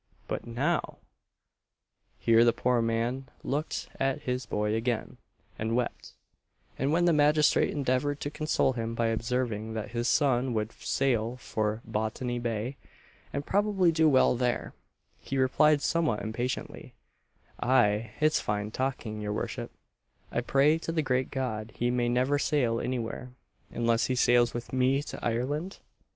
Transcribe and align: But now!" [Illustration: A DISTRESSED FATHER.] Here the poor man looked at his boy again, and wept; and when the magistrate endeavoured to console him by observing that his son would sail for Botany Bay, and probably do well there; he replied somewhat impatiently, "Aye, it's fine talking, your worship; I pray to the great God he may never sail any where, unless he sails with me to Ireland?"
But 0.27 0.47
now!" 0.47 0.81
[Illustration: 2.25 2.25
A 2.25 2.25
DISTRESSED 2.25 2.25
FATHER.] 2.25 2.31
Here 2.31 2.43
the 2.43 2.53
poor 2.63 2.81
man 2.81 3.29
looked 3.43 3.89
at 3.99 4.21
his 4.23 4.47
boy 4.47 4.73
again, 4.73 5.17
and 5.59 5.75
wept; 5.75 6.13
and 6.79 6.91
when 6.91 7.05
the 7.05 7.13
magistrate 7.13 7.69
endeavoured 7.69 8.19
to 8.21 8.31
console 8.31 8.73
him 8.73 8.95
by 8.95 9.09
observing 9.09 9.75
that 9.75 9.91
his 9.91 10.07
son 10.07 10.55
would 10.55 10.71
sail 10.71 11.37
for 11.37 11.83
Botany 11.85 12.39
Bay, 12.39 12.77
and 13.31 13.45
probably 13.45 13.91
do 13.91 14.09
well 14.09 14.35
there; 14.35 14.73
he 15.19 15.37
replied 15.37 15.83
somewhat 15.83 16.23
impatiently, 16.23 16.95
"Aye, 17.61 18.09
it's 18.19 18.39
fine 18.39 18.71
talking, 18.71 19.21
your 19.21 19.33
worship; 19.33 19.69
I 20.31 20.41
pray 20.41 20.79
to 20.79 20.91
the 20.91 21.03
great 21.03 21.29
God 21.29 21.73
he 21.75 21.91
may 21.91 22.09
never 22.09 22.39
sail 22.39 22.79
any 22.79 22.97
where, 22.97 23.33
unless 23.71 24.07
he 24.07 24.15
sails 24.15 24.51
with 24.51 24.73
me 24.73 25.03
to 25.03 25.23
Ireland?" 25.23 25.77